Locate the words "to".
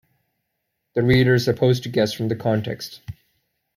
1.83-1.89